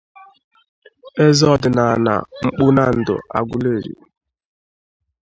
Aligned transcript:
eze 1.25 1.45
ọdịnala 1.53 2.15
Mkpunando 2.45 3.15
Aguleri 3.37 3.93